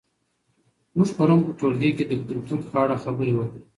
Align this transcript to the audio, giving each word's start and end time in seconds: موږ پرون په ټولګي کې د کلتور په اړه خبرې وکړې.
موږ 0.95 1.09
پرون 1.17 1.39
په 1.45 1.51
ټولګي 1.59 1.91
کې 1.97 2.03
د 2.07 2.11
کلتور 2.27 2.59
په 2.71 2.77
اړه 2.83 2.95
خبرې 3.03 3.33
وکړې. 3.35 3.61